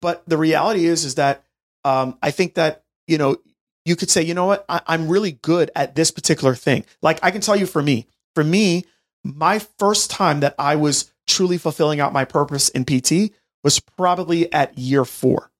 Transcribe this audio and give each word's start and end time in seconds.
but 0.00 0.22
the 0.26 0.36
reality 0.36 0.86
is, 0.86 1.04
is 1.04 1.16
that 1.16 1.44
um, 1.84 2.18
I 2.22 2.30
think 2.30 2.54
that 2.54 2.84
you 3.06 3.18
know 3.18 3.36
you 3.84 3.96
could 3.96 4.10
say, 4.10 4.22
you 4.22 4.34
know 4.34 4.46
what, 4.46 4.64
I, 4.68 4.80
I'm 4.86 5.08
really 5.08 5.32
good 5.32 5.70
at 5.74 5.94
this 5.94 6.10
particular 6.10 6.54
thing. 6.54 6.84
Like 7.02 7.20
I 7.22 7.30
can 7.30 7.40
tell 7.40 7.56
you, 7.56 7.66
for 7.66 7.82
me, 7.82 8.06
for 8.34 8.44
me, 8.44 8.84
my 9.24 9.60
first 9.78 10.10
time 10.10 10.40
that 10.40 10.54
I 10.58 10.76
was 10.76 11.12
truly 11.26 11.58
fulfilling 11.58 12.00
out 12.00 12.12
my 12.12 12.24
purpose 12.24 12.68
in 12.68 12.84
PT 12.84 13.32
was 13.64 13.80
probably 13.80 14.52
at 14.52 14.76
year 14.78 15.04
four. 15.04 15.50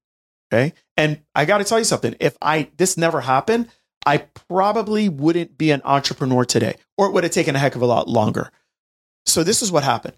Okay. 0.52 0.72
And 0.96 1.20
I 1.34 1.44
got 1.44 1.58
to 1.58 1.64
tell 1.64 1.78
you 1.78 1.84
something. 1.84 2.14
If 2.20 2.36
I, 2.40 2.68
this 2.76 2.96
never 2.96 3.20
happened, 3.20 3.68
I 4.04 4.18
probably 4.48 5.08
wouldn't 5.08 5.58
be 5.58 5.72
an 5.72 5.82
entrepreneur 5.84 6.44
today, 6.44 6.76
or 6.96 7.06
it 7.06 7.12
would 7.12 7.24
have 7.24 7.32
taken 7.32 7.56
a 7.56 7.58
heck 7.58 7.74
of 7.74 7.82
a 7.82 7.86
lot 7.86 8.08
longer. 8.08 8.50
So 9.26 9.42
this 9.42 9.62
is 9.62 9.72
what 9.72 9.82
happened. 9.82 10.16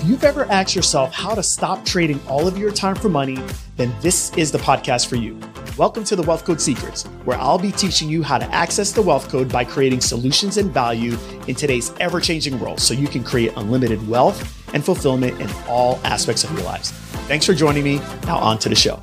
If 0.00 0.08
you've 0.08 0.24
ever 0.24 0.46
asked 0.46 0.74
yourself 0.74 1.12
how 1.12 1.34
to 1.34 1.42
stop 1.42 1.84
trading 1.84 2.22
all 2.26 2.48
of 2.48 2.56
your 2.56 2.72
time 2.72 2.94
for 2.94 3.10
money, 3.10 3.38
then 3.76 3.94
this 4.00 4.34
is 4.34 4.50
the 4.50 4.56
podcast 4.56 5.08
for 5.08 5.16
you. 5.16 5.38
Welcome 5.76 6.04
to 6.04 6.16
the 6.16 6.22
Wealth 6.22 6.46
Code 6.46 6.58
Secrets, 6.58 7.04
where 7.26 7.36
I'll 7.36 7.58
be 7.58 7.70
teaching 7.70 8.08
you 8.08 8.22
how 8.22 8.38
to 8.38 8.46
access 8.46 8.92
the 8.92 9.02
wealth 9.02 9.28
code 9.28 9.52
by 9.52 9.62
creating 9.62 10.00
solutions 10.00 10.56
and 10.56 10.70
value 10.70 11.18
in 11.48 11.54
today's 11.54 11.92
ever 12.00 12.18
changing 12.18 12.58
world 12.58 12.80
so 12.80 12.94
you 12.94 13.08
can 13.08 13.22
create 13.22 13.52
unlimited 13.56 14.08
wealth 14.08 14.72
and 14.72 14.82
fulfillment 14.82 15.38
in 15.38 15.50
all 15.68 16.00
aspects 16.02 16.44
of 16.44 16.52
your 16.52 16.62
lives. 16.62 16.92
Thanks 17.28 17.44
for 17.44 17.52
joining 17.52 17.84
me. 17.84 17.98
Now, 18.24 18.38
on 18.38 18.58
to 18.60 18.70
the 18.70 18.74
show. 18.74 19.02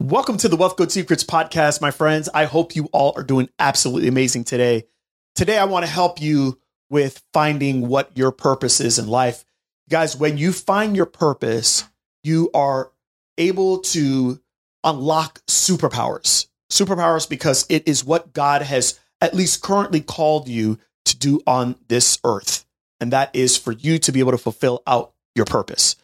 Welcome 0.00 0.38
to 0.38 0.48
the 0.48 0.56
Wealth 0.56 0.74
Code 0.74 0.90
Secrets 0.90 1.22
podcast, 1.22 1.80
my 1.80 1.92
friends. 1.92 2.28
I 2.34 2.46
hope 2.46 2.74
you 2.74 2.86
all 2.86 3.12
are 3.14 3.22
doing 3.22 3.48
absolutely 3.60 4.08
amazing 4.08 4.42
today. 4.42 4.88
Today, 5.36 5.56
I 5.56 5.66
want 5.66 5.86
to 5.86 5.90
help 5.90 6.20
you 6.20 6.58
with 6.92 7.22
finding 7.32 7.88
what 7.88 8.16
your 8.16 8.30
purpose 8.30 8.78
is 8.78 8.98
in 8.98 9.08
life. 9.08 9.46
Guys, 9.88 10.14
when 10.14 10.36
you 10.36 10.52
find 10.52 10.94
your 10.94 11.06
purpose, 11.06 11.84
you 12.22 12.50
are 12.52 12.92
able 13.38 13.78
to 13.78 14.38
unlock 14.84 15.40
superpowers. 15.46 16.46
Superpowers 16.70 17.28
because 17.28 17.64
it 17.70 17.88
is 17.88 18.04
what 18.04 18.34
God 18.34 18.60
has 18.60 19.00
at 19.22 19.34
least 19.34 19.62
currently 19.62 20.00
called 20.02 20.48
you 20.48 20.78
to 21.06 21.16
do 21.16 21.40
on 21.46 21.76
this 21.88 22.18
earth. 22.24 22.66
And 23.00 23.12
that 23.12 23.34
is 23.34 23.56
for 23.56 23.72
you 23.72 23.98
to 24.00 24.12
be 24.12 24.20
able 24.20 24.32
to 24.32 24.38
fulfill 24.38 24.82
out 24.86 25.14
your 25.34 25.46
purpose. 25.46 25.96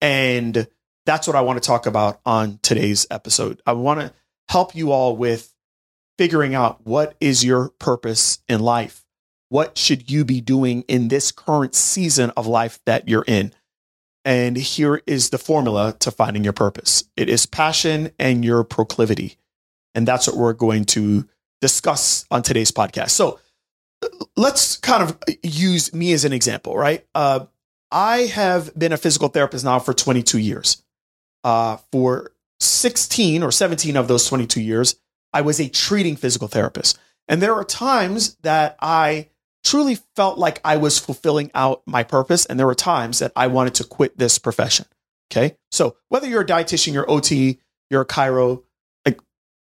And 0.00 0.68
that's 1.06 1.26
what 1.26 1.36
I 1.36 1.40
want 1.40 1.60
to 1.60 1.66
talk 1.66 1.86
about 1.86 2.20
on 2.24 2.60
today's 2.62 3.04
episode. 3.10 3.60
I 3.66 3.72
want 3.72 4.00
to 4.00 4.12
help 4.48 4.76
you 4.76 4.92
all 4.92 5.16
with 5.16 5.52
figuring 6.18 6.54
out 6.54 6.86
what 6.86 7.16
is 7.20 7.44
your 7.44 7.70
purpose 7.70 8.38
in 8.48 8.60
life 8.60 9.05
what 9.48 9.78
should 9.78 10.10
you 10.10 10.24
be 10.24 10.40
doing 10.40 10.82
in 10.88 11.08
this 11.08 11.30
current 11.32 11.74
season 11.74 12.30
of 12.36 12.46
life 12.46 12.80
that 12.86 13.08
you're 13.08 13.24
in? 13.26 13.52
And 14.24 14.56
here 14.56 15.02
is 15.06 15.30
the 15.30 15.38
formula 15.38 15.94
to 16.00 16.10
finding 16.10 16.42
your 16.42 16.52
purpose 16.52 17.04
it 17.16 17.28
is 17.28 17.46
passion 17.46 18.10
and 18.18 18.44
your 18.44 18.64
proclivity. 18.64 19.38
And 19.94 20.06
that's 20.06 20.26
what 20.26 20.36
we're 20.36 20.52
going 20.52 20.84
to 20.86 21.28
discuss 21.60 22.26
on 22.30 22.42
today's 22.42 22.70
podcast. 22.70 23.10
So 23.10 23.38
let's 24.36 24.76
kind 24.76 25.02
of 25.02 25.18
use 25.42 25.94
me 25.94 26.12
as 26.12 26.24
an 26.24 26.32
example, 26.32 26.76
right? 26.76 27.06
Uh, 27.14 27.46
I 27.90 28.18
have 28.26 28.76
been 28.78 28.92
a 28.92 28.96
physical 28.96 29.28
therapist 29.28 29.64
now 29.64 29.78
for 29.78 29.94
22 29.94 30.38
years. 30.38 30.82
Uh, 31.44 31.76
for 31.92 32.32
16 32.60 33.42
or 33.42 33.52
17 33.52 33.96
of 33.96 34.08
those 34.08 34.26
22 34.26 34.60
years, 34.60 34.96
I 35.32 35.42
was 35.42 35.60
a 35.60 35.68
treating 35.68 36.16
physical 36.16 36.48
therapist. 36.48 36.98
And 37.28 37.40
there 37.40 37.54
are 37.54 37.64
times 37.64 38.34
that 38.42 38.76
I 38.80 39.28
truly 39.66 39.98
felt 40.14 40.38
like 40.38 40.60
I 40.64 40.76
was 40.76 40.98
fulfilling 40.98 41.50
out 41.52 41.82
my 41.86 42.04
purpose. 42.04 42.46
And 42.46 42.58
there 42.58 42.66
were 42.66 42.74
times 42.74 43.18
that 43.18 43.32
I 43.34 43.48
wanted 43.48 43.74
to 43.74 43.84
quit 43.84 44.16
this 44.16 44.38
profession. 44.38 44.86
Okay. 45.30 45.56
So 45.72 45.96
whether 46.08 46.28
you're 46.28 46.42
a 46.42 46.46
dietitian, 46.46 46.92
you're 46.92 47.10
OT, 47.10 47.58
you're 47.90 48.02
a 48.02 48.06
chiro, 48.06 48.62
like 49.04 49.20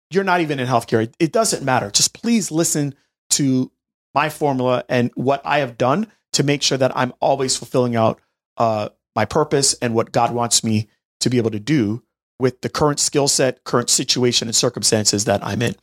you're 0.10 0.24
not 0.24 0.42
even 0.42 0.60
in 0.60 0.68
healthcare, 0.68 1.04
it, 1.04 1.16
it 1.20 1.32
doesn't 1.32 1.64
matter. 1.64 1.92
Just 1.92 2.20
please 2.20 2.50
listen 2.50 2.96
to 3.32 3.72
my 4.16 4.30
formula 4.30 4.84
and 4.90 5.12
what 5.14 5.42
I 5.46 5.60
have 5.60 5.78
done 5.78 6.08
to 6.34 6.44
make 6.44 6.64
sure 6.64 6.78
that 6.78 6.96
I'm 6.98 7.14
always 7.20 7.56
fulfilling 7.56 7.96
out 7.96 8.20
uh, 8.58 8.90
my 9.16 9.26
purpose 9.26 9.76
and 9.76 9.94
what 9.94 10.12
God 10.12 10.34
wants 10.34 10.64
me 10.64 10.90
to 11.20 11.30
be 11.30 11.38
able 11.38 11.52
to 11.52 11.60
do 11.60 12.02
with 12.40 12.62
the 12.62 12.70
current 12.70 13.00
skill 13.00 13.28
set, 13.28 13.64
current 13.64 13.92
situation, 13.92 14.48
and 14.48 14.56
circumstances 14.56 15.26
that 15.26 15.46
I'm 15.46 15.62
in. 15.62 15.76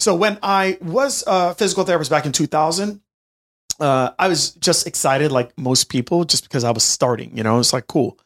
So 0.00 0.14
when 0.14 0.38
I 0.42 0.76
was 0.82 1.24
a 1.26 1.54
physical 1.54 1.84
therapist 1.84 2.10
back 2.10 2.26
in 2.26 2.32
2000, 2.32 3.00
uh, 3.80 4.10
I 4.18 4.28
was 4.28 4.52
just 4.52 4.86
excited, 4.86 5.32
like 5.32 5.56
most 5.58 5.88
people, 5.88 6.24
just 6.24 6.44
because 6.44 6.64
I 6.64 6.70
was 6.70 6.84
starting. 6.84 7.36
You 7.36 7.42
know, 7.42 7.58
it's 7.58 7.72
like 7.72 7.86
cool. 7.86 8.18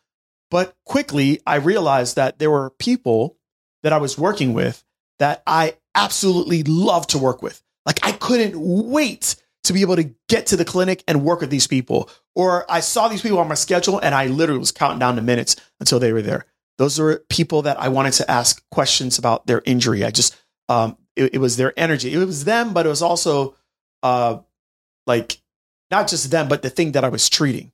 But 0.50 0.74
quickly, 0.84 1.40
I 1.46 1.56
realized 1.56 2.16
that 2.16 2.38
there 2.38 2.50
were 2.50 2.70
people 2.78 3.36
that 3.82 3.92
I 3.92 3.98
was 3.98 4.18
working 4.18 4.52
with 4.52 4.84
that 5.18 5.42
I 5.46 5.76
absolutely 5.94 6.62
love 6.62 7.06
to 7.08 7.18
work 7.18 7.42
with. 7.42 7.62
Like 7.86 8.00
I 8.02 8.12
couldn't 8.12 8.54
wait 8.58 9.36
to 9.64 9.72
be 9.72 9.82
able 9.82 9.96
to 9.96 10.14
get 10.28 10.46
to 10.46 10.56
the 10.56 10.64
clinic 10.64 11.04
and 11.06 11.24
work 11.24 11.40
with 11.40 11.50
these 11.50 11.66
people. 11.66 12.10
Or 12.34 12.70
I 12.70 12.80
saw 12.80 13.08
these 13.08 13.22
people 13.22 13.38
on 13.38 13.48
my 13.48 13.54
schedule 13.54 13.98
and 13.98 14.14
I 14.14 14.26
literally 14.26 14.58
was 14.58 14.72
counting 14.72 14.98
down 14.98 15.16
the 15.16 15.22
minutes 15.22 15.56
until 15.80 15.98
they 15.98 16.12
were 16.12 16.22
there. 16.22 16.46
Those 16.78 16.98
were 16.98 17.24
people 17.28 17.62
that 17.62 17.78
I 17.78 17.88
wanted 17.88 18.14
to 18.14 18.30
ask 18.30 18.62
questions 18.70 19.18
about 19.18 19.46
their 19.46 19.62
injury. 19.64 20.04
I 20.04 20.10
just, 20.10 20.36
um, 20.68 20.96
it, 21.14 21.34
it 21.34 21.38
was 21.38 21.56
their 21.56 21.72
energy. 21.78 22.12
It 22.12 22.24
was 22.24 22.44
them, 22.44 22.72
but 22.72 22.86
it 22.86 22.88
was 22.88 23.02
also, 23.02 23.54
uh, 24.02 24.38
like 25.06 25.40
not 25.92 26.08
just 26.08 26.30
them, 26.30 26.48
but 26.48 26.62
the 26.62 26.70
thing 26.70 26.92
that 26.92 27.04
I 27.04 27.08
was 27.08 27.28
treating. 27.28 27.70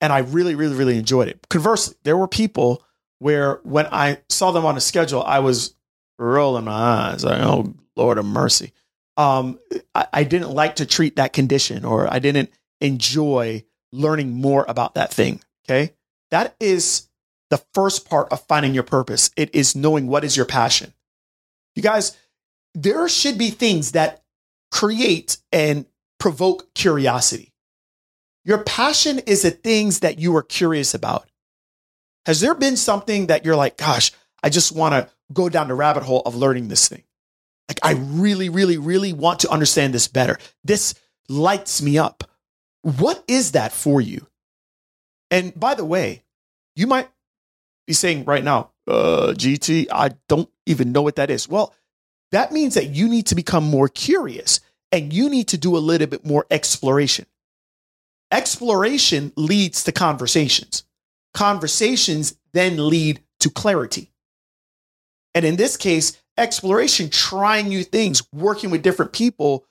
And 0.00 0.12
I 0.12 0.18
really, 0.18 0.54
really, 0.54 0.76
really 0.76 0.98
enjoyed 0.98 1.28
it. 1.28 1.46
Conversely, 1.50 1.96
there 2.04 2.16
were 2.16 2.28
people 2.28 2.82
where 3.18 3.56
when 3.64 3.86
I 3.86 4.18
saw 4.28 4.52
them 4.52 4.64
on 4.64 4.76
a 4.76 4.80
schedule, 4.80 5.22
I 5.22 5.40
was 5.40 5.74
rolling 6.18 6.66
my 6.66 6.72
eyes, 6.72 7.24
like, 7.24 7.40
oh, 7.42 7.74
Lord 7.96 8.18
of 8.18 8.24
mercy. 8.24 8.72
Um, 9.16 9.58
I, 9.94 10.06
I 10.12 10.24
didn't 10.24 10.50
like 10.50 10.76
to 10.76 10.86
treat 10.86 11.16
that 11.16 11.32
condition 11.32 11.84
or 11.84 12.12
I 12.12 12.20
didn't 12.20 12.50
enjoy 12.80 13.64
learning 13.92 14.30
more 14.30 14.64
about 14.68 14.94
that 14.94 15.12
thing. 15.12 15.40
Okay. 15.64 15.94
That 16.30 16.54
is 16.60 17.08
the 17.50 17.62
first 17.74 18.08
part 18.08 18.30
of 18.30 18.46
finding 18.46 18.74
your 18.74 18.82
purpose. 18.84 19.30
It 19.36 19.54
is 19.54 19.74
knowing 19.74 20.06
what 20.06 20.24
is 20.24 20.36
your 20.36 20.46
passion. 20.46 20.92
You 21.74 21.82
guys, 21.82 22.16
there 22.74 23.08
should 23.08 23.38
be 23.38 23.50
things 23.50 23.92
that 23.92 24.22
create 24.70 25.38
and 25.50 25.86
provoke 26.18 26.72
curiosity. 26.74 27.54
Your 28.46 28.58
passion 28.58 29.18
is 29.26 29.42
the 29.42 29.50
things 29.50 30.00
that 30.00 30.20
you 30.20 30.36
are 30.36 30.42
curious 30.42 30.94
about. 30.94 31.28
Has 32.26 32.40
there 32.40 32.54
been 32.54 32.76
something 32.76 33.26
that 33.26 33.44
you're 33.44 33.56
like, 33.56 33.76
gosh, 33.76 34.12
I 34.40 34.50
just 34.50 34.70
want 34.70 34.92
to 34.92 35.10
go 35.32 35.48
down 35.48 35.66
the 35.66 35.74
rabbit 35.74 36.04
hole 36.04 36.22
of 36.24 36.36
learning 36.36 36.68
this 36.68 36.88
thing? 36.88 37.02
Like, 37.68 37.80
I 37.82 37.94
really, 37.94 38.48
really, 38.48 38.78
really 38.78 39.12
want 39.12 39.40
to 39.40 39.50
understand 39.50 39.92
this 39.92 40.06
better. 40.06 40.38
This 40.62 40.94
lights 41.28 41.82
me 41.82 41.98
up. 41.98 42.22
What 42.82 43.24
is 43.26 43.52
that 43.52 43.72
for 43.72 44.00
you? 44.00 44.28
And 45.28 45.58
by 45.58 45.74
the 45.74 45.84
way, 45.84 46.22
you 46.76 46.86
might 46.86 47.08
be 47.88 47.94
saying 47.94 48.26
right 48.26 48.44
now, 48.44 48.70
uh, 48.86 49.34
GT, 49.36 49.88
I 49.90 50.10
don't 50.28 50.48
even 50.66 50.92
know 50.92 51.02
what 51.02 51.16
that 51.16 51.30
is. 51.30 51.48
Well, 51.48 51.74
that 52.30 52.52
means 52.52 52.74
that 52.74 52.90
you 52.90 53.08
need 53.08 53.26
to 53.26 53.34
become 53.34 53.64
more 53.64 53.88
curious 53.88 54.60
and 54.92 55.12
you 55.12 55.28
need 55.28 55.48
to 55.48 55.58
do 55.58 55.76
a 55.76 55.78
little 55.78 56.06
bit 56.06 56.24
more 56.24 56.46
exploration. 56.48 57.26
Exploration 58.30 59.32
leads 59.36 59.84
to 59.84 59.92
conversations. 59.92 60.84
Conversations 61.34 62.36
then 62.52 62.88
lead 62.88 63.22
to 63.40 63.50
clarity. 63.50 64.12
And 65.34 65.44
in 65.44 65.56
this 65.56 65.76
case, 65.76 66.20
exploration, 66.38 67.10
trying 67.10 67.68
new 67.68 67.84
things, 67.84 68.22
working 68.32 68.70
with 68.70 68.82
different 68.82 69.12
people 69.12 69.64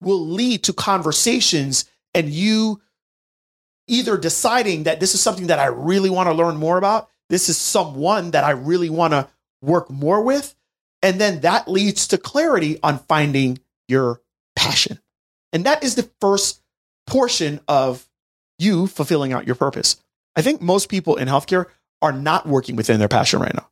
will 0.00 0.26
lead 0.26 0.64
to 0.64 0.72
conversations 0.72 1.84
and 2.14 2.30
you 2.30 2.80
either 3.86 4.16
deciding 4.16 4.84
that 4.84 5.00
this 5.00 5.14
is 5.14 5.20
something 5.20 5.48
that 5.48 5.58
I 5.58 5.66
really 5.66 6.10
want 6.10 6.28
to 6.28 6.34
learn 6.34 6.56
more 6.56 6.78
about, 6.78 7.10
this 7.28 7.48
is 7.48 7.58
someone 7.58 8.30
that 8.30 8.44
I 8.44 8.50
really 8.50 8.90
want 8.90 9.12
to 9.12 9.28
work 9.60 9.90
more 9.90 10.22
with. 10.22 10.54
And 11.02 11.20
then 11.20 11.40
that 11.40 11.68
leads 11.68 12.08
to 12.08 12.18
clarity 12.18 12.78
on 12.82 12.98
finding 12.98 13.58
your 13.88 14.20
passion. 14.56 15.00
And 15.52 15.64
that 15.64 15.82
is 15.82 15.96
the 15.96 16.08
first 16.20 16.59
portion 17.10 17.60
of 17.68 18.08
you 18.58 18.86
fulfilling 18.86 19.32
out 19.32 19.46
your 19.46 19.56
purpose. 19.56 19.96
I 20.36 20.42
think 20.42 20.62
most 20.62 20.88
people 20.88 21.16
in 21.16 21.28
healthcare 21.28 21.66
are 22.00 22.12
not 22.12 22.46
working 22.46 22.76
within 22.76 22.98
their 22.98 23.08
passion 23.08 23.40
right 23.40 23.54
now. 23.54 23.68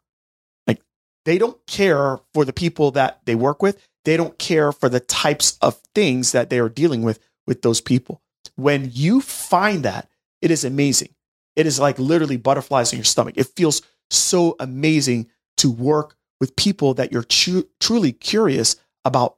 Like 0.66 0.82
they 1.24 1.38
don't 1.38 1.58
care 1.66 2.18
for 2.34 2.44
the 2.44 2.52
people 2.52 2.90
that 2.92 3.20
they 3.24 3.34
work 3.34 3.62
with. 3.62 3.80
They 4.04 4.16
don't 4.16 4.38
care 4.38 4.72
for 4.72 4.88
the 4.88 5.00
types 5.00 5.56
of 5.62 5.80
things 5.94 6.32
that 6.32 6.50
they 6.50 6.58
are 6.58 6.68
dealing 6.68 7.02
with 7.02 7.20
with 7.46 7.62
those 7.62 7.80
people. 7.80 8.20
When 8.56 8.90
you 8.92 9.20
find 9.20 9.84
that, 9.84 10.08
it 10.42 10.50
is 10.50 10.64
amazing. 10.64 11.14
It 11.56 11.66
is 11.66 11.80
like 11.80 11.98
literally 11.98 12.36
butterflies 12.36 12.92
in 12.92 12.98
your 12.98 13.04
stomach. 13.04 13.34
It 13.36 13.48
feels 13.56 13.82
so 14.10 14.56
amazing 14.60 15.28
to 15.58 15.70
work 15.70 16.16
with 16.40 16.56
people 16.56 16.94
that 16.94 17.12
you're 17.12 17.24
tru- 17.24 17.68
truly 17.80 18.12
curious 18.12 18.76
about 19.04 19.37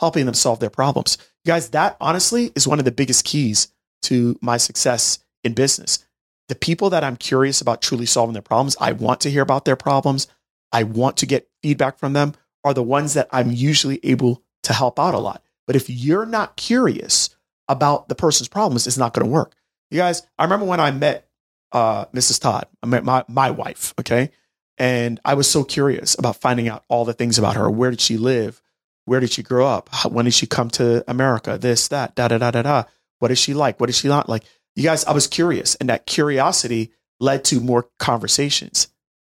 helping 0.00 0.26
them 0.26 0.34
solve 0.34 0.58
their 0.58 0.70
problems. 0.70 1.16
You 1.44 1.52
guys, 1.52 1.70
that 1.70 1.96
honestly 2.00 2.50
is 2.56 2.66
one 2.66 2.78
of 2.78 2.84
the 2.84 2.90
biggest 2.90 3.24
keys 3.24 3.68
to 4.02 4.38
my 4.40 4.56
success 4.56 5.20
in 5.44 5.54
business. 5.54 6.04
the 6.48 6.54
people 6.56 6.90
that 6.90 7.04
I'm 7.04 7.16
curious 7.16 7.60
about 7.60 7.80
truly 7.80 8.06
solving 8.06 8.32
their 8.32 8.42
problems, 8.42 8.76
I 8.80 8.90
want 8.90 9.20
to 9.20 9.30
hear 9.30 9.42
about 9.42 9.64
their 9.64 9.76
problems. 9.76 10.26
I 10.72 10.82
want 10.82 11.18
to 11.18 11.26
get 11.26 11.48
feedback 11.62 11.96
from 11.96 12.12
them 12.12 12.34
are 12.64 12.74
the 12.74 12.82
ones 12.82 13.14
that 13.14 13.28
I'm 13.30 13.52
usually 13.52 14.00
able 14.02 14.42
to 14.64 14.72
help 14.72 14.98
out 14.98 15.14
a 15.14 15.18
lot. 15.18 15.44
But 15.68 15.76
if 15.76 15.88
you're 15.88 16.26
not 16.26 16.56
curious 16.56 17.30
about 17.68 18.08
the 18.08 18.16
person's 18.16 18.48
problems, 18.48 18.88
it's 18.88 18.98
not 18.98 19.14
going 19.14 19.24
to 19.24 19.30
work. 19.32 19.54
You 19.92 19.98
guys, 19.98 20.22
I 20.38 20.42
remember 20.42 20.66
when 20.66 20.80
I 20.80 20.90
met 20.90 21.28
uh, 21.70 22.06
Mrs. 22.06 22.40
Todd, 22.40 22.66
I 22.82 22.86
met 22.86 23.04
my, 23.04 23.24
my 23.28 23.52
wife, 23.52 23.94
okay? 24.00 24.30
And 24.76 25.20
I 25.24 25.34
was 25.34 25.48
so 25.48 25.62
curious 25.62 26.18
about 26.18 26.36
finding 26.36 26.68
out 26.68 26.84
all 26.88 27.04
the 27.04 27.12
things 27.12 27.38
about 27.38 27.54
her. 27.54 27.70
Where 27.70 27.90
did 27.90 28.00
she 28.00 28.16
live? 28.16 28.60
Where 29.10 29.18
did 29.18 29.32
she 29.32 29.42
grow 29.42 29.66
up? 29.66 29.90
When 30.08 30.24
did 30.26 30.34
she 30.34 30.46
come 30.46 30.70
to 30.70 31.02
America? 31.10 31.58
This, 31.58 31.88
that, 31.88 32.14
da, 32.14 32.28
da, 32.28 32.38
da, 32.38 32.52
da, 32.52 32.62
da. 32.62 32.84
What 33.18 33.32
is 33.32 33.40
she 33.40 33.54
like? 33.54 33.80
What 33.80 33.88
is 33.88 33.98
she 33.98 34.06
not 34.06 34.28
like? 34.28 34.44
You 34.76 34.84
guys, 34.84 35.04
I 35.04 35.10
was 35.10 35.26
curious. 35.26 35.74
And 35.74 35.88
that 35.88 36.06
curiosity 36.06 36.92
led 37.18 37.44
to 37.46 37.58
more 37.58 37.88
conversations. 37.98 38.86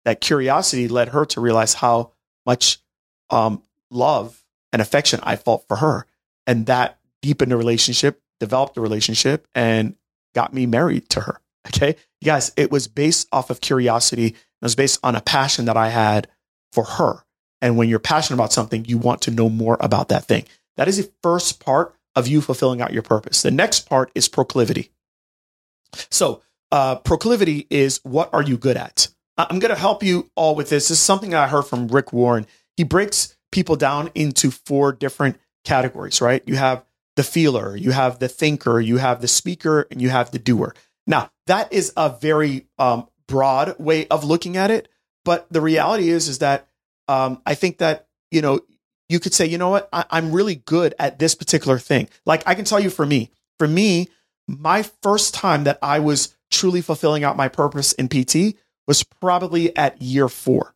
That 0.05 0.21
curiosity 0.21 0.87
led 0.87 1.09
her 1.09 1.25
to 1.25 1.41
realize 1.41 1.73
how 1.73 2.13
much 2.45 2.77
um, 3.29 3.63
love 3.91 4.41
and 4.71 4.81
affection 4.81 5.19
I 5.23 5.35
felt 5.35 5.67
for 5.67 5.75
her. 5.75 6.07
And 6.47 6.67
that 6.67 6.97
deepened 7.21 7.51
the 7.51 7.57
relationship, 7.57 8.21
developed 8.39 8.75
the 8.75 8.81
relationship, 8.81 9.45
and 9.53 9.97
got 10.33 10.53
me 10.53 10.67
married 10.67 11.09
to 11.09 11.19
her. 11.19 11.41
Okay. 11.67 11.97
You 12.21 12.25
guys, 12.27 12.53
it 12.55 12.71
was 12.71 12.87
based 12.87 13.27
off 13.33 13.49
of 13.49 13.59
curiosity. 13.59 14.27
It 14.27 14.35
was 14.61 14.75
based 14.75 15.01
on 15.03 15.17
a 15.17 15.21
passion 15.21 15.65
that 15.65 15.75
I 15.75 15.89
had 15.89 16.29
for 16.71 16.85
her. 16.85 17.24
And 17.61 17.77
when 17.77 17.89
you're 17.89 17.99
passionate 17.99 18.37
about 18.37 18.53
something, 18.53 18.85
you 18.85 18.97
want 18.97 19.21
to 19.23 19.31
know 19.31 19.49
more 19.49 19.77
about 19.79 20.09
that 20.09 20.25
thing. 20.25 20.45
That 20.77 20.87
is 20.87 20.97
the 20.97 21.11
first 21.23 21.63
part 21.63 21.95
of 22.15 22.27
you 22.27 22.41
fulfilling 22.41 22.81
out 22.81 22.93
your 22.93 23.01
purpose. 23.01 23.41
The 23.41 23.51
next 23.51 23.89
part 23.89 24.11
is 24.15 24.27
proclivity. 24.27 24.91
So, 26.09 26.41
uh, 26.71 26.95
proclivity 26.95 27.67
is 27.69 27.99
what 28.03 28.33
are 28.33 28.41
you 28.41 28.57
good 28.57 28.77
at? 28.77 29.07
I'm 29.37 29.59
going 29.59 29.73
to 29.73 29.79
help 29.79 30.03
you 30.03 30.29
all 30.35 30.55
with 30.55 30.69
this. 30.69 30.87
This 30.87 30.97
is 30.97 31.03
something 31.03 31.33
I 31.33 31.47
heard 31.47 31.63
from 31.63 31.87
Rick 31.87 32.13
Warren. 32.13 32.47
He 32.77 32.83
breaks 32.83 33.35
people 33.51 33.75
down 33.75 34.11
into 34.15 34.51
four 34.51 34.91
different 34.91 35.37
categories, 35.63 36.21
right? 36.21 36.43
You 36.45 36.55
have 36.55 36.83
the 37.15 37.23
feeler, 37.23 37.75
you 37.75 37.91
have 37.91 38.19
the 38.19 38.27
thinker, 38.27 38.79
you 38.79 38.97
have 38.97 39.21
the 39.21 39.27
speaker, 39.27 39.87
and 39.89 40.01
you 40.01 40.09
have 40.09 40.31
the 40.31 40.39
doer. 40.39 40.75
Now, 41.07 41.31
that 41.47 41.71
is 41.71 41.93
a 41.95 42.09
very 42.09 42.67
um, 42.77 43.07
broad 43.27 43.77
way 43.79 44.07
of 44.07 44.23
looking 44.23 44.57
at 44.57 44.71
it, 44.71 44.89
but 45.23 45.47
the 45.51 45.61
reality 45.61 46.09
is, 46.09 46.27
is 46.27 46.39
that 46.39 46.67
um, 47.07 47.41
I 47.45 47.55
think 47.55 47.79
that 47.79 48.07
you 48.31 48.41
know 48.41 48.61
you 49.09 49.19
could 49.19 49.33
say, 49.33 49.45
you 49.45 49.57
know 49.57 49.69
what, 49.69 49.89
I, 49.93 50.05
I'm 50.09 50.31
really 50.31 50.55
good 50.55 50.95
at 50.99 51.19
this 51.19 51.35
particular 51.35 51.79
thing. 51.79 52.09
Like 52.25 52.43
I 52.47 52.55
can 52.55 52.65
tell 52.65 52.79
you, 52.79 52.89
for 52.89 53.05
me, 53.05 53.31
for 53.59 53.67
me, 53.67 54.09
my 54.47 54.83
first 55.03 55.33
time 55.33 55.63
that 55.65 55.79
I 55.81 55.99
was 55.99 56.35
truly 56.51 56.81
fulfilling 56.81 57.23
out 57.23 57.37
my 57.37 57.47
purpose 57.47 57.93
in 57.93 58.07
PT 58.07 58.57
was 58.87 59.03
probably 59.03 59.75
at 59.75 60.01
year 60.01 60.29
four. 60.29 60.73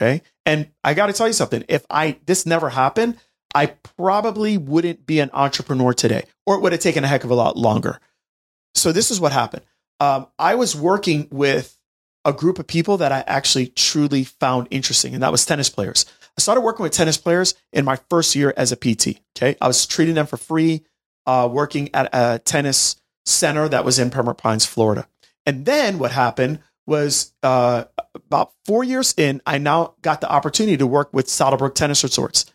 Okay. 0.00 0.22
And 0.46 0.70
I 0.82 0.94
got 0.94 1.06
to 1.06 1.12
tell 1.12 1.26
you 1.26 1.32
something. 1.32 1.64
If 1.68 1.84
I, 1.90 2.16
this 2.26 2.46
never 2.46 2.70
happened, 2.70 3.18
I 3.54 3.66
probably 3.66 4.56
wouldn't 4.56 5.06
be 5.06 5.20
an 5.20 5.30
entrepreneur 5.32 5.92
today, 5.92 6.24
or 6.46 6.54
it 6.54 6.60
would 6.62 6.72
have 6.72 6.80
taken 6.80 7.04
a 7.04 7.08
heck 7.08 7.24
of 7.24 7.30
a 7.30 7.34
lot 7.34 7.56
longer. 7.56 7.98
So 8.74 8.92
this 8.92 9.10
is 9.10 9.20
what 9.20 9.32
happened. 9.32 9.62
Um, 9.98 10.28
I 10.38 10.54
was 10.54 10.74
working 10.74 11.28
with 11.30 11.76
a 12.24 12.32
group 12.32 12.58
of 12.58 12.66
people 12.66 12.98
that 12.98 13.12
I 13.12 13.24
actually 13.26 13.68
truly 13.68 14.24
found 14.24 14.68
interesting, 14.70 15.14
and 15.14 15.22
that 15.22 15.32
was 15.32 15.46
tennis 15.46 15.70
players. 15.70 16.04
I 16.36 16.40
started 16.40 16.60
working 16.60 16.82
with 16.82 16.92
tennis 16.92 17.16
players 17.16 17.54
in 17.72 17.84
my 17.84 17.98
first 18.08 18.34
year 18.34 18.52
as 18.56 18.72
a 18.72 18.76
PT. 18.76 19.20
Okay. 19.36 19.56
I 19.60 19.66
was 19.66 19.86
treating 19.86 20.14
them 20.14 20.26
for 20.26 20.36
free, 20.36 20.84
uh, 21.26 21.48
working 21.50 21.94
at 21.94 22.08
a 22.12 22.38
tennis 22.38 22.96
center 23.26 23.68
that 23.68 23.84
was 23.84 23.98
in 23.98 24.10
Pembroke 24.10 24.38
Pines, 24.38 24.64
Florida. 24.64 25.06
And 25.46 25.64
then 25.64 25.98
what 25.98 26.12
happened 26.12 26.60
was 26.86 27.32
uh, 27.42 27.84
about 28.14 28.52
four 28.64 28.84
years 28.84 29.14
in, 29.16 29.40
I 29.46 29.58
now 29.58 29.94
got 30.02 30.20
the 30.20 30.30
opportunity 30.30 30.76
to 30.76 30.86
work 30.86 31.12
with 31.12 31.28
Saddlebrook 31.28 31.74
Tennis 31.74 32.02
Resorts. 32.02 32.46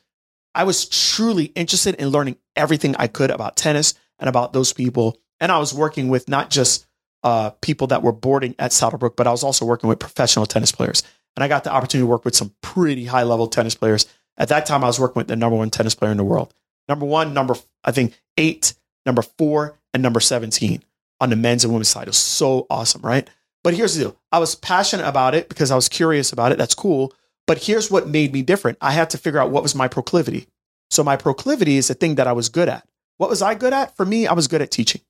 I 0.54 0.64
was 0.64 0.88
truly 0.88 1.46
interested 1.46 1.96
in 1.96 2.10
learning 2.10 2.38
everything 2.56 2.96
I 2.98 3.08
could 3.08 3.32
about 3.32 3.56
tennis 3.56 3.94
and 4.20 4.30
about 4.30 4.54
those 4.54 4.74
people. 4.74 5.20
And 5.40 5.52
I 5.52 5.60
was 5.60 5.74
working 5.74 6.08
with 6.08 6.30
not 6.30 6.50
just 6.50 6.86
uh, 7.26 7.50
people 7.62 7.88
that 7.88 8.04
were 8.04 8.14
boarding 8.14 8.56
at 8.60 8.72
Saddlebrook, 8.72 9.18
but 9.18 9.28
I 9.28 9.32
was 9.32 9.44
also 9.44 9.66
working 9.66 9.90
with 9.90 10.00
professional 10.00 10.46
tennis 10.46 10.72
players. 10.72 11.04
And 11.36 11.44
I 11.44 11.50
got 11.50 11.66
the 11.66 11.74
opportunity 11.74 12.06
to 12.06 12.10
work 12.10 12.24
with 12.24 12.36
some 12.36 12.54
pretty 12.62 13.06
high 13.06 13.24
level 13.24 13.48
tennis 13.48 13.76
players. 13.76 14.06
At 14.38 14.50
that 14.50 14.66
time, 14.66 14.84
I 14.84 14.88
was 14.88 15.00
working 15.00 15.20
with 15.20 15.28
the 15.28 15.36
number 15.36 15.58
one 15.58 15.70
tennis 15.70 15.96
player 15.96 16.12
in 16.12 16.18
the 16.18 16.24
world. 16.24 16.54
Number 16.88 17.06
one, 17.06 17.34
number, 17.34 17.56
I 17.84 17.92
think, 17.92 18.14
eight, 18.38 18.76
number 19.06 19.24
four, 19.24 19.78
and 19.94 20.04
number 20.04 20.20
17 20.20 20.84
on 21.20 21.30
the 21.30 21.36
men's 21.36 21.64
and 21.64 21.74
women's 21.74 21.88
side. 21.88 22.04
It 22.04 22.10
was 22.10 22.18
so 22.18 22.68
awesome, 22.70 23.02
right? 23.02 23.28
But 23.64 23.74
here's 23.74 23.96
the 23.96 24.04
deal 24.04 24.18
I 24.32 24.38
was 24.38 24.54
passionate 24.54 25.08
about 25.08 25.34
it 25.34 25.50
because 25.50 25.72
I 25.72 25.76
was 25.76 25.90
curious 25.90 26.32
about 26.32 26.52
it. 26.52 26.60
That's 26.60 26.76
cool. 26.76 27.14
But 27.48 27.64
here's 27.64 27.90
what 27.90 28.08
made 28.08 28.34
me 28.34 28.44
different 28.44 28.78
I 28.82 28.92
had 28.92 29.10
to 29.12 29.18
figure 29.18 29.40
out 29.40 29.50
what 29.50 29.64
was 29.64 29.74
my 29.74 29.88
proclivity. 29.88 30.48
So, 30.92 31.04
my 31.04 31.16
proclivity 31.16 31.78
is 31.78 31.88
the 31.88 31.96
thing 31.96 32.16
that 32.16 32.28
I 32.28 32.34
was 32.34 32.50
good 32.50 32.70
at. 32.70 32.88
What 33.18 33.32
was 33.32 33.42
I 33.42 33.56
good 33.56 33.74
at? 33.74 33.96
For 33.96 34.06
me, 34.06 34.28
I 34.28 34.34
was 34.34 34.48
good 34.48 34.62
at 34.62 34.70
teaching. 34.70 35.02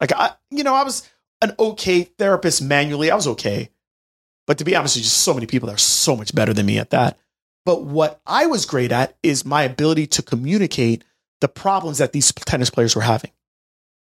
Like, 0.00 0.12
I, 0.12 0.32
you 0.50 0.64
know, 0.64 0.74
I 0.74 0.82
was 0.82 1.08
an 1.42 1.54
okay 1.58 2.02
therapist 2.02 2.62
manually. 2.62 3.10
I 3.10 3.16
was 3.16 3.26
okay. 3.28 3.70
But 4.46 4.58
to 4.58 4.64
be 4.64 4.74
honest, 4.74 4.94
there's 4.94 5.06
just 5.06 5.22
so 5.22 5.34
many 5.34 5.46
people 5.46 5.68
that 5.68 5.74
are 5.74 5.78
so 5.78 6.16
much 6.16 6.34
better 6.34 6.52
than 6.52 6.66
me 6.66 6.78
at 6.78 6.90
that. 6.90 7.18
But 7.64 7.84
what 7.84 8.20
I 8.26 8.46
was 8.46 8.66
great 8.66 8.90
at 8.92 9.16
is 9.22 9.44
my 9.44 9.62
ability 9.62 10.06
to 10.08 10.22
communicate 10.22 11.04
the 11.40 11.48
problems 11.48 11.98
that 11.98 12.12
these 12.12 12.32
tennis 12.32 12.70
players 12.70 12.96
were 12.96 13.02
having. 13.02 13.30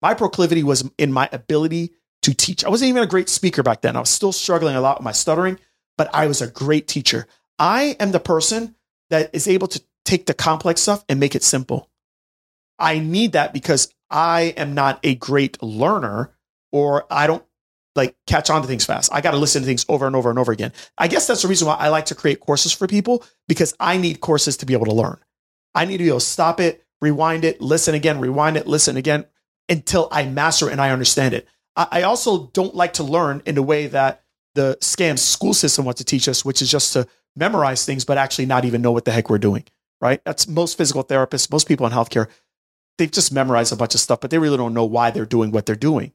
My 0.02 0.14
proclivity 0.14 0.62
was 0.62 0.88
in 0.98 1.12
my 1.12 1.28
ability 1.32 1.92
to 2.22 2.34
teach. 2.34 2.64
I 2.64 2.68
wasn't 2.68 2.90
even 2.90 3.02
a 3.02 3.06
great 3.06 3.28
speaker 3.28 3.62
back 3.62 3.82
then. 3.82 3.96
I 3.96 4.00
was 4.00 4.10
still 4.10 4.32
struggling 4.32 4.76
a 4.76 4.80
lot 4.80 4.98
with 4.98 5.04
my 5.04 5.12
stuttering, 5.12 5.58
but 5.96 6.10
I 6.12 6.26
was 6.26 6.42
a 6.42 6.48
great 6.48 6.86
teacher. 6.86 7.26
I 7.58 7.96
am 7.98 8.12
the 8.12 8.20
person 8.20 8.74
that 9.10 9.30
is 9.32 9.48
able 9.48 9.68
to 9.68 9.82
take 10.04 10.26
the 10.26 10.34
complex 10.34 10.82
stuff 10.82 11.04
and 11.08 11.18
make 11.18 11.34
it 11.34 11.42
simple. 11.42 11.88
I 12.78 12.98
need 12.98 13.32
that 13.32 13.52
because 13.52 13.92
I 14.10 14.54
am 14.56 14.74
not 14.74 15.00
a 15.02 15.14
great 15.14 15.62
learner 15.62 16.35
or 16.72 17.06
I 17.10 17.26
don't 17.26 17.44
like 17.94 18.16
catch 18.26 18.50
on 18.50 18.62
to 18.62 18.68
things 18.68 18.84
fast. 18.84 19.12
I 19.12 19.20
got 19.20 19.30
to 19.30 19.38
listen 19.38 19.62
to 19.62 19.66
things 19.66 19.86
over 19.88 20.06
and 20.06 20.14
over 20.14 20.30
and 20.30 20.38
over 20.38 20.52
again. 20.52 20.72
I 20.98 21.08
guess 21.08 21.26
that's 21.26 21.42
the 21.42 21.48
reason 21.48 21.66
why 21.66 21.76
I 21.76 21.88
like 21.88 22.06
to 22.06 22.14
create 22.14 22.40
courses 22.40 22.72
for 22.72 22.86
people 22.86 23.24
because 23.48 23.74
I 23.80 23.96
need 23.96 24.20
courses 24.20 24.58
to 24.58 24.66
be 24.66 24.74
able 24.74 24.86
to 24.86 24.94
learn. 24.94 25.18
I 25.74 25.84
need 25.84 25.98
to 25.98 26.04
be 26.04 26.08
able 26.08 26.20
to 26.20 26.26
stop 26.26 26.60
it, 26.60 26.84
rewind 27.00 27.44
it, 27.44 27.60
listen 27.60 27.94
again, 27.94 28.20
rewind 28.20 28.56
it, 28.56 28.66
listen 28.66 28.96
again 28.96 29.26
until 29.68 30.08
I 30.12 30.26
master 30.26 30.68
it 30.68 30.72
and 30.72 30.80
I 30.80 30.90
understand 30.90 31.34
it. 31.34 31.46
I 31.76 32.02
also 32.02 32.46
don't 32.54 32.74
like 32.74 32.94
to 32.94 33.02
learn 33.02 33.42
in 33.44 33.54
the 33.54 33.62
way 33.62 33.88
that 33.88 34.22
the 34.54 34.78
scam 34.80 35.18
school 35.18 35.52
system 35.52 35.84
wants 35.84 35.98
to 35.98 36.04
teach 36.04 36.26
us, 36.26 36.42
which 36.42 36.62
is 36.62 36.70
just 36.70 36.94
to 36.94 37.06
memorize 37.36 37.84
things, 37.84 38.06
but 38.06 38.16
actually 38.16 38.46
not 38.46 38.64
even 38.64 38.80
know 38.80 38.92
what 38.92 39.04
the 39.04 39.10
heck 39.10 39.28
we're 39.28 39.36
doing, 39.36 39.64
right? 40.00 40.22
That's 40.24 40.48
most 40.48 40.78
physical 40.78 41.04
therapists, 41.04 41.52
most 41.52 41.68
people 41.68 41.86
in 41.86 41.92
healthcare, 41.92 42.28
they've 42.96 43.10
just 43.10 43.30
memorized 43.30 43.74
a 43.74 43.76
bunch 43.76 43.94
of 43.94 44.00
stuff, 44.00 44.20
but 44.20 44.30
they 44.30 44.38
really 44.38 44.56
don't 44.56 44.72
know 44.72 44.86
why 44.86 45.10
they're 45.10 45.26
doing 45.26 45.50
what 45.50 45.66
they're 45.66 45.76
doing. 45.76 46.12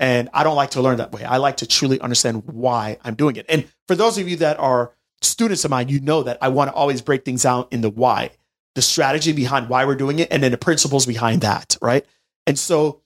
And 0.00 0.28
I 0.32 0.44
don't 0.44 0.56
like 0.56 0.70
to 0.70 0.82
learn 0.82 0.98
that 0.98 1.12
way. 1.12 1.24
I 1.24 1.38
like 1.38 1.58
to 1.58 1.66
truly 1.66 2.00
understand 2.00 2.44
why 2.46 2.98
I'm 3.04 3.14
doing 3.14 3.36
it. 3.36 3.46
And 3.48 3.66
for 3.88 3.94
those 3.96 4.18
of 4.18 4.28
you 4.28 4.36
that 4.36 4.58
are 4.58 4.92
students 5.22 5.64
of 5.64 5.70
mine, 5.70 5.88
you 5.88 6.00
know 6.00 6.22
that 6.22 6.38
I 6.40 6.48
want 6.48 6.70
to 6.70 6.74
always 6.74 7.02
break 7.02 7.24
things 7.24 7.44
out 7.44 7.72
in 7.72 7.80
the 7.80 7.90
why, 7.90 8.30
the 8.74 8.82
strategy 8.82 9.32
behind 9.32 9.68
why 9.68 9.84
we're 9.84 9.96
doing 9.96 10.20
it, 10.20 10.28
and 10.30 10.42
then 10.42 10.52
the 10.52 10.58
principles 10.58 11.04
behind 11.04 11.40
that, 11.42 11.76
right? 11.82 12.06
And 12.46 12.58
so 12.58 13.02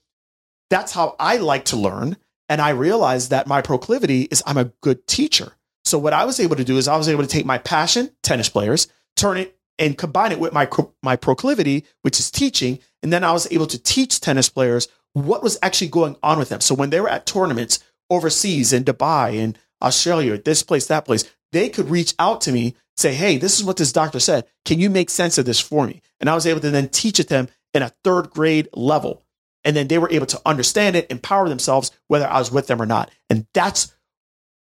that's 0.69 0.91
how 0.93 1.15
I 1.19 1.37
like 1.37 1.65
to 1.65 1.75
learn. 1.75 2.17
And 2.47 2.61
I 2.61 2.69
realized 2.69 3.31
that 3.31 3.47
my 3.47 3.61
proclivity 3.61 4.23
is 4.23 4.43
I'm 4.45 4.57
a 4.57 4.71
good 4.81 5.07
teacher. 5.07 5.53
So 5.85 5.97
what 5.97 6.13
I 6.13 6.25
was 6.25 6.39
able 6.39 6.55
to 6.55 6.63
do 6.63 6.77
is 6.77 6.87
I 6.87 6.97
was 6.97 7.09
able 7.09 7.23
to 7.23 7.29
take 7.29 7.45
my 7.45 7.57
passion, 7.57 8.11
tennis 8.21 8.49
players, 8.49 8.87
turn 9.15 9.37
it 9.37 9.57
and 9.79 9.97
combine 9.97 10.31
it 10.31 10.39
with 10.39 10.53
my 10.53 10.69
my 11.01 11.15
proclivity, 11.15 11.85
which 12.03 12.19
is 12.19 12.29
teaching, 12.29 12.79
and 13.01 13.11
then 13.11 13.23
I 13.23 13.31
was 13.31 13.51
able 13.51 13.67
to 13.67 13.81
teach 13.81 14.21
tennis 14.21 14.49
players 14.49 14.87
what 15.13 15.43
was 15.43 15.57
actually 15.61 15.87
going 15.87 16.15
on 16.21 16.37
with 16.39 16.49
them. 16.49 16.61
So 16.61 16.75
when 16.75 16.89
they 16.89 16.99
were 16.99 17.09
at 17.09 17.25
tournaments 17.25 17.79
overseas 18.09 18.73
in 18.73 18.83
Dubai 18.83 19.35
in 19.35 19.55
Australia, 19.81 20.37
this 20.37 20.63
place, 20.63 20.87
that 20.87 21.05
place, 21.05 21.29
they 21.51 21.69
could 21.69 21.89
reach 21.89 22.13
out 22.19 22.41
to 22.41 22.51
me, 22.51 22.75
say, 22.97 23.13
"Hey, 23.13 23.37
this 23.37 23.57
is 23.57 23.63
what 23.63 23.77
this 23.77 23.91
doctor 23.91 24.19
said. 24.19 24.45
Can 24.65 24.79
you 24.79 24.89
make 24.89 25.09
sense 25.09 25.37
of 25.37 25.45
this 25.45 25.59
for 25.59 25.85
me?" 25.85 26.01
And 26.19 26.29
I 26.29 26.35
was 26.35 26.45
able 26.45 26.61
to 26.61 26.71
then 26.71 26.89
teach 26.89 27.19
it 27.19 27.27
them 27.27 27.47
in 27.73 27.83
a 27.83 27.93
third 28.03 28.29
grade 28.31 28.69
level. 28.73 29.23
And 29.63 29.75
then 29.75 29.87
they 29.87 29.97
were 29.97 30.11
able 30.11 30.25
to 30.27 30.41
understand 30.45 30.95
it, 30.95 31.09
empower 31.09 31.47
themselves, 31.47 31.91
whether 32.07 32.27
I 32.27 32.39
was 32.39 32.51
with 32.51 32.67
them 32.67 32.81
or 32.81 32.85
not. 32.85 33.09
And 33.29 33.47
that's 33.53 33.93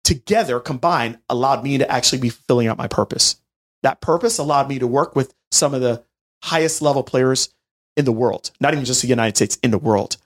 together 0.03 0.59
combined 0.59 1.19
allowed 1.29 1.63
me 1.63 1.77
to 1.77 1.89
actually 1.89 2.19
be 2.19 2.29
filling 2.29 2.67
out 2.67 2.77
my 2.77 2.87
purpose. 2.87 3.37
That 3.83 4.01
purpose 4.01 4.37
allowed 4.37 4.67
me 4.67 4.79
to 4.79 4.87
work 4.87 5.15
with 5.15 5.33
some 5.51 5.73
of 5.73 5.81
the 5.81 6.03
highest 6.43 6.81
level 6.81 7.03
players 7.03 7.49
in 7.95 8.05
the 8.05 8.11
world, 8.11 8.51
not 8.59 8.73
even 8.73 8.85
just 8.85 9.01
the 9.01 9.07
United 9.07 9.37
States, 9.37 9.57
in 9.63 9.71
the 9.71 9.77
world. 9.77 10.17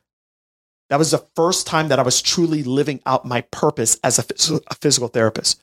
That 0.90 1.00
was 1.00 1.12
the 1.12 1.26
first 1.36 1.66
time 1.66 1.88
that 1.88 2.00
I 2.00 2.04
was 2.04 2.22
truly 2.22 2.64
living 2.64 3.02
out 3.06 3.26
my 3.26 3.42
purpose 3.42 4.00
as 4.04 4.20
a, 4.20 4.62
a 4.68 4.76
physical 4.76 5.08
therapist. 5.08 5.62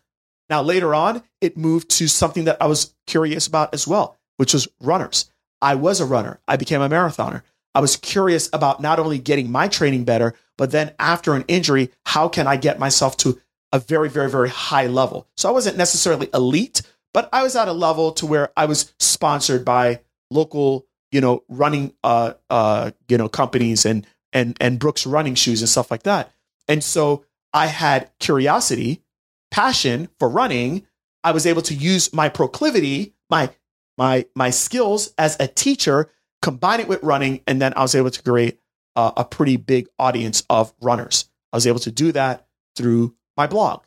Now, 0.51 0.63
later 0.63 0.95
on, 0.95 1.23
it 1.41 1.57
moved 1.57 1.91
to 1.91 2.09
something 2.09 2.45
that 2.45 2.61
I 2.61 2.67
was 2.67 2.95
curious 3.07 3.47
about 3.47 3.73
as 3.73 3.87
well, 3.87 4.19
which 4.37 4.53
was 4.53 4.69
runners. 4.81 5.31
I 5.61 5.77
was 5.77 6.01
a 6.01 6.07
runner. 6.07 6.41
I 6.49 6.57
became 6.57 6.83
a 6.83 6.89
marathoner. 6.89 7.43
I 7.75 7.81
was 7.81 7.97
curious 7.97 8.51
about 8.53 8.83
not 8.83 8.99
only 8.99 9.19
getting 9.19 9.51
my 9.51 9.69
training 9.69 10.05
better, 10.05 10.35
but 10.59 10.73
then 10.73 10.93
after 10.99 11.35
an 11.35 11.45
injury, 11.49 11.91
how 12.05 12.29
can 12.29 12.47
I 12.47 12.57
get 12.57 12.79
myself 12.79 13.17
to 13.19 13.41
a 13.73 13.79
very, 13.79 14.11
very, 14.11 14.29
very 14.29 14.51
high 14.51 14.89
level? 14.89 15.27
So 15.37 15.49
I 15.49 15.53
wasn't 15.53 15.79
necessarily 15.79 16.29
elite, 16.35 16.83
but 17.15 17.29
I 17.33 17.43
was 17.43 17.57
at 17.57 17.69
a 17.69 17.73
level 17.73 18.13
to 18.13 18.27
where 18.27 18.51
I 18.57 18.67
was 18.67 18.93
sponsored 18.99 19.65
by 19.65 20.01
local, 20.31 20.87
you 21.13 21.21
know, 21.21 21.45
running, 21.49 21.95
uh, 22.05 22.35
uh, 22.51 22.91
you 23.09 23.17
know, 23.17 23.29
companies 23.29 23.87
and 23.87 24.07
and 24.33 24.57
and 24.61 24.79
Brooks 24.79 25.07
running 25.07 25.35
shoes 25.35 25.61
and 25.61 25.69
stuff 25.69 25.91
like 25.91 26.05
that. 26.05 26.33
And 26.69 26.83
so 26.83 27.25
I 27.53 27.67
had 27.67 28.11
curiosity, 28.19 29.03
passion 29.51 30.09
for 30.19 30.29
running. 30.29 30.87
I 31.25 31.33
was 31.33 31.47
able 31.47 31.63
to 31.63 31.75
use 31.75 32.13
my 32.13 32.29
proclivity, 32.29 33.15
my 33.31 33.51
my 33.99 34.27
my 34.35 34.51
skills 34.51 35.13
as 35.19 35.37
a 35.39 35.47
teacher, 35.47 36.11
combine 36.41 36.81
it 36.81 36.89
with 36.89 37.03
running, 37.03 37.43
and 37.47 37.61
then 37.61 37.73
I 37.77 37.83
was 37.83 37.95
able 37.95 38.11
to 38.11 38.23
create 38.23 38.59
uh, 38.97 39.13
a 39.17 39.25
pretty 39.25 39.57
big 39.57 39.89
audience 39.99 40.45
of 40.51 40.73
runners. 40.81 41.27
I 41.53 41.57
was 41.57 41.67
able 41.67 41.81
to 41.81 41.93
do 41.93 42.13
that 42.13 42.47
through 42.77 43.15
my 43.37 43.47
blog. 43.47 43.83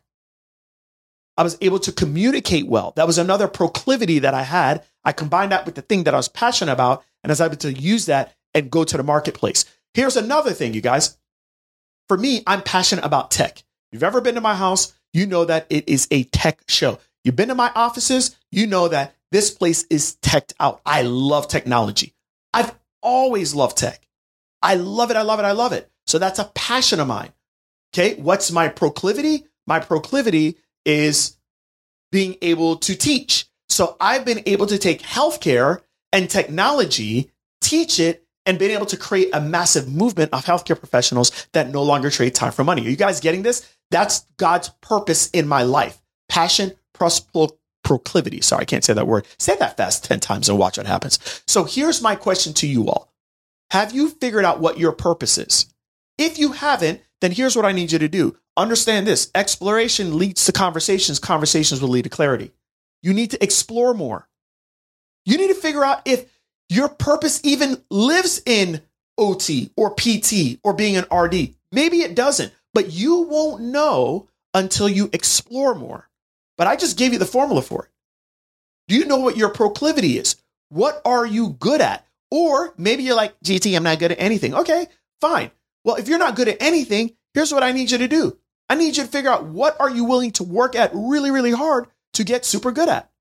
I 1.37 1.43
was 1.43 1.57
able 1.59 1.79
to 1.79 1.91
communicate 1.91 2.67
well. 2.67 2.93
That 2.95 3.07
was 3.07 3.17
another 3.17 3.47
proclivity 3.47 4.19
that 4.19 4.33
I 4.33 4.43
had. 4.43 4.85
I 5.03 5.11
combined 5.11 5.51
that 5.51 5.65
with 5.65 5.75
the 5.75 5.81
thing 5.81 6.05
that 6.05 6.13
I 6.13 6.17
was 6.17 6.29
passionate 6.29 6.71
about, 6.71 7.03
and 7.23 7.31
I 7.31 7.33
was 7.33 7.41
able 7.41 7.57
to 7.57 7.73
use 7.73 8.05
that 8.05 8.33
and 8.53 8.71
go 8.71 8.83
to 8.83 8.97
the 8.97 9.03
marketplace. 9.03 9.65
Here's 9.95 10.17
another 10.17 10.51
thing, 10.51 10.73
you 10.73 10.81
guys. 10.81 11.17
For 12.09 12.17
me, 12.17 12.43
I'm 12.45 12.61
passionate 12.61 13.05
about 13.05 13.31
tech. 13.31 13.59
If 13.59 13.63
you've 13.93 14.03
ever 14.03 14.19
been 14.19 14.35
to 14.35 14.41
my 14.41 14.53
house, 14.53 14.93
you 15.13 15.25
know 15.25 15.45
that 15.45 15.67
it 15.69 15.87
is 15.87 16.05
a 16.11 16.23
tech 16.25 16.59
show. 16.67 16.99
You've 17.23 17.37
been 17.37 17.47
to 17.47 17.55
my 17.55 17.71
offices, 17.73 18.35
you 18.51 18.67
know 18.67 18.89
that 18.89 19.15
this 19.31 19.51
place 19.51 19.85
is 19.89 20.15
teched 20.15 20.53
out. 20.59 20.81
I 20.85 21.03
love 21.03 21.47
technology. 21.47 22.13
I've 22.53 22.75
always 23.01 23.55
loved 23.55 23.77
tech. 23.77 24.05
I 24.61 24.75
love 24.75 25.11
it. 25.11 25.17
I 25.17 25.21
love 25.21 25.39
it. 25.39 25.45
I 25.45 25.53
love 25.53 25.71
it. 25.71 25.89
So 26.07 26.19
that's 26.19 26.39
a 26.39 26.51
passion 26.53 26.99
of 26.99 27.07
mine. 27.07 27.31
Okay. 27.93 28.15
What's 28.15 28.51
my 28.51 28.67
proclivity? 28.67 29.45
My 29.65 29.79
proclivity 29.79 30.57
is 30.83 31.37
being 32.11 32.35
able 32.41 32.75
to 32.77 32.95
teach. 32.95 33.47
So 33.69 33.95
I've 34.01 34.25
been 34.25 34.43
able 34.45 34.67
to 34.67 34.77
take 34.77 35.01
healthcare 35.01 35.79
and 36.11 36.29
technology, 36.29 37.31
teach 37.61 37.97
it, 37.97 38.25
and 38.45 38.59
been 38.59 38.71
able 38.71 38.85
to 38.87 38.97
create 38.97 39.29
a 39.33 39.41
massive 39.41 39.91
movement 39.91 40.33
of 40.33 40.45
healthcare 40.45 40.77
professionals 40.77 41.47
that 41.53 41.69
no 41.69 41.83
longer 41.83 42.09
trade 42.09 42.35
time 42.35 42.51
for 42.51 42.63
money. 42.63 42.85
Are 42.85 42.89
you 42.89 42.95
guys 42.95 43.19
getting 43.19 43.43
this? 43.43 43.69
That's 43.91 44.21
God's 44.37 44.69
purpose 44.81 45.29
in 45.31 45.47
my 45.47 45.63
life. 45.63 46.01
Passion 46.29 46.73
proclivity. 47.83 48.41
Sorry, 48.41 48.61
I 48.61 48.65
can't 48.65 48.83
say 48.83 48.93
that 48.93 49.07
word. 49.07 49.27
Say 49.37 49.55
that 49.57 49.77
fast 49.77 50.03
10 50.05 50.19
times 50.19 50.49
and 50.49 50.57
watch 50.57 50.77
what 50.77 50.87
happens. 50.87 51.19
So 51.47 51.63
here's 51.63 52.01
my 52.01 52.15
question 52.15 52.53
to 52.55 52.67
you 52.67 52.87
all. 52.87 53.13
Have 53.71 53.93
you 53.93 54.09
figured 54.09 54.45
out 54.45 54.59
what 54.59 54.79
your 54.79 54.91
purpose 54.91 55.37
is? 55.37 55.67
If 56.17 56.39
you 56.39 56.53
haven't, 56.53 57.01
then 57.21 57.31
here's 57.31 57.55
what 57.55 57.65
I 57.65 57.71
need 57.71 57.91
you 57.91 57.99
to 57.99 58.07
do. 58.07 58.37
Understand 58.57 59.05
this 59.05 59.29
exploration 59.35 60.17
leads 60.17 60.45
to 60.45 60.51
conversations, 60.51 61.19
conversations 61.19 61.81
will 61.81 61.89
lead 61.89 62.03
to 62.03 62.09
clarity. 62.09 62.51
You 63.01 63.13
need 63.13 63.31
to 63.31 63.43
explore 63.43 63.93
more. 63.93 64.29
You 65.25 65.37
need 65.37 65.47
to 65.49 65.55
figure 65.55 65.83
out 65.83 66.01
if 66.05 66.31
your 66.69 66.89
purpose 66.89 67.41
even 67.43 67.81
lives 67.89 68.41
in 68.45 68.81
OT 69.17 69.72
or 69.75 69.93
PT 69.93 70.60
or 70.63 70.74
being 70.74 70.98
an 70.98 71.05
RD. 71.15 71.55
Maybe 71.72 72.01
it 72.01 72.15
doesn't, 72.15 72.53
but 72.74 72.91
you 72.91 73.22
won't 73.22 73.62
know 73.62 74.27
until 74.53 74.89
you 74.89 75.10
explore 75.13 75.75
more. 75.75 76.10
But 76.57 76.67
I 76.67 76.75
just 76.75 76.98
gave 76.98 77.13
you 77.13 77.19
the 77.19 77.25
formula 77.25 77.62
for 77.62 77.86
it. 77.86 77.91
Do 78.88 78.95
you 78.95 79.05
know 79.05 79.17
what 79.17 79.38
your 79.38 79.50
proclivity 79.50 80.17
is? 80.17 80.36
What 80.69 81.01
are 81.05 81.25
you 81.25 81.50
good 81.60 81.81
at? 81.81 82.05
Or 82.31 82.74
maybe 82.77 83.03
you're 83.03 83.15
like, 83.15 83.39
GT, 83.41 83.75
I'm 83.75 83.84
not 83.84 84.00
good 84.00 84.12
at 84.12 84.22
anything. 84.22 84.53
Okay, 84.53 84.88
fine. 85.22 85.51
Well, 85.84 85.95
if 85.95 86.07
you're 86.07 86.19
not 86.19 86.36
good 86.36 86.48
at 86.48 86.62
anything, 86.62 87.15
here's 87.34 87.53
what 87.53 87.63
I 87.63 87.72
need 87.72 87.91
you 87.91 87.98
to 88.00 88.07
do. 88.07 88.38
I 88.69 88.75
need 88.75 88.98
you 88.98 89.03
to 89.03 89.10
figure 89.10 89.29
out 89.29 89.45
what 89.45 89.79
are 89.79 89.89
you 89.89 90.05
willing 90.05 90.31
to 90.31 90.43
work 90.43 90.75
at 90.75 90.91
really, 90.93 91.31
really 91.31 91.51
hard 91.51 91.88
to 92.13 92.24
get 92.24 92.45
super 92.45 92.72
good 92.72 92.89
at. 92.89 93.12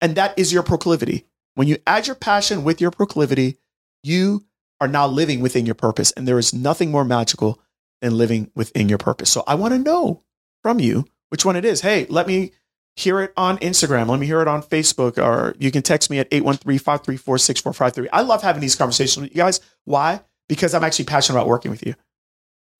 And 0.00 0.16
that 0.16 0.38
is 0.38 0.52
your 0.52 0.62
proclivity. 0.62 1.24
When 1.56 1.66
you 1.66 1.78
add 1.86 2.06
your 2.06 2.16
passion 2.16 2.64
with 2.64 2.80
your 2.80 2.90
proclivity, 2.90 3.56
you 4.02 4.44
are 4.80 4.86
now 4.86 5.06
living 5.06 5.40
within 5.40 5.66
your 5.66 5.74
purpose. 5.74 6.12
And 6.12 6.28
there 6.28 6.38
is 6.38 6.54
nothing 6.54 6.90
more 6.90 7.04
magical 7.04 7.60
than 8.02 8.16
living 8.16 8.50
within 8.54 8.88
your 8.90 8.98
purpose. 8.98 9.32
So 9.32 9.42
I 9.46 9.54
want 9.54 9.72
to 9.72 9.78
know 9.78 10.22
from 10.62 10.78
you 10.78 11.06
which 11.30 11.46
one 11.46 11.56
it 11.56 11.64
is. 11.64 11.80
Hey, 11.80 12.06
let 12.10 12.26
me 12.26 12.52
hear 12.94 13.20
it 13.20 13.32
on 13.38 13.56
Instagram. 13.58 14.08
Let 14.08 14.20
me 14.20 14.26
hear 14.26 14.42
it 14.42 14.48
on 14.48 14.62
Facebook, 14.62 15.16
or 15.16 15.54
you 15.58 15.70
can 15.70 15.82
text 15.82 16.10
me 16.10 16.18
at 16.18 16.28
813 16.30 16.78
534 16.78 17.38
6453. 17.38 18.10
I 18.10 18.20
love 18.20 18.42
having 18.42 18.60
these 18.60 18.76
conversations 18.76 19.22
with 19.22 19.30
you 19.30 19.42
guys. 19.42 19.60
Why? 19.84 20.20
Because 20.48 20.74
I'm 20.74 20.84
actually 20.84 21.06
passionate 21.06 21.38
about 21.38 21.48
working 21.48 21.70
with 21.70 21.86
you. 21.86 21.94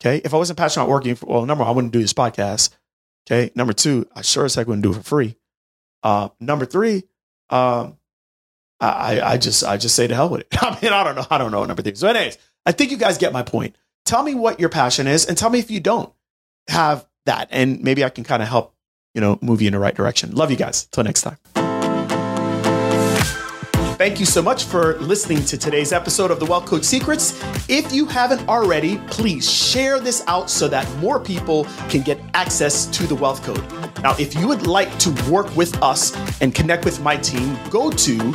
Okay. 0.01 0.21
If 0.23 0.35
I 0.35 0.37
wasn't 0.37 0.59
passionate 0.59 0.85
about 0.85 0.93
working, 0.93 1.17
well, 1.23 1.47
number 1.47 1.65
one, 1.65 1.71
I 1.71 1.75
wouldn't 1.75 1.95
do 1.95 2.01
this 2.01 2.13
podcast. 2.13 2.71
Okay. 3.27 3.51
Number 3.55 3.73
two, 3.73 4.07
I 4.15 4.21
sure 4.21 4.45
as 4.45 4.55
heck 4.55 4.67
wouldn't 4.67 4.83
do 4.83 4.91
it 4.91 4.97
for 4.97 5.03
free. 5.03 5.37
Uh, 6.03 6.29
number 6.41 6.67
three, 6.67 7.05
um, 7.51 7.96
I, 8.81 9.21
I 9.23 9.37
just 9.39 9.65
I 9.65 9.77
just 9.77 9.95
say 9.95 10.07
to 10.07 10.15
hell 10.15 10.29
with 10.29 10.43
it. 10.43 10.49
I 10.63 10.79
mean, 10.83 10.93
I 10.93 11.03
don't 11.05 11.15
know. 11.15 11.27
I 11.31 11.39
don't 11.39 11.51
know 11.51 11.65
number 11.65 11.83
three. 11.83 11.95
So, 11.95 12.09
anyways, 12.09 12.39
I 12.65 12.73
think 12.73 12.91
you 12.91 12.97
guys 12.97 13.19
get 13.19 13.33
my 13.33 13.43
point. 13.43 13.77
Tell 14.05 14.23
me 14.23 14.35
what 14.35 14.61
your 14.61 14.69
passion 14.69 15.07
is 15.07 15.27
and 15.27 15.37
tell 15.37 15.51
me 15.51 15.59
if 15.59 15.71
you 15.71 15.81
don't 15.81 16.13
have 16.69 17.07
that. 17.25 17.49
And 17.51 17.83
maybe 17.83 18.05
I 18.05 18.09
can 18.09 18.25
kind 18.25 18.43
of 18.43 18.49
help, 18.49 18.75
you 19.15 19.21
know, 19.21 19.39
move 19.43 19.63
you 19.63 19.69
in 19.69 19.73
the 19.73 19.79
right 19.79 19.95
direction. 19.95 20.33
Love 20.33 20.51
you 20.51 20.57
guys. 20.57 20.87
Till 20.87 21.05
next 21.05 21.23
time. 21.23 21.39
Thank 23.97 24.21
you 24.21 24.27
so 24.27 24.43
much 24.43 24.65
for 24.65 24.99
listening 24.99 25.43
to 25.47 25.57
today's 25.57 25.91
episode 25.91 26.31
of 26.31 26.39
the 26.39 26.45
Wealth 26.45 26.67
Code 26.67 26.85
Secrets. 26.85 27.43
If 27.67 27.95
you 27.95 28.05
haven't 28.05 28.47
already, 28.47 28.99
please 29.09 29.51
share 29.51 29.99
this 29.99 30.23
out 30.27 30.51
so 30.51 30.69
that 30.69 30.87
more 30.99 31.19
people 31.19 31.65
can 31.89 32.03
get 32.03 32.21
access 32.35 32.85
to 32.89 33.07
the 33.07 33.15
Wealth 33.15 33.43
Code. 33.43 33.65
Now, 34.03 34.15
if 34.19 34.35
you 34.35 34.49
would 34.49 34.67
like 34.67 34.99
to 34.99 35.11
work 35.31 35.57
with 35.57 35.83
us 35.83 36.15
and 36.43 36.55
connect 36.55 36.85
with 36.85 37.01
my 37.01 37.17
team, 37.17 37.59
go 37.71 37.91
to 37.91 38.35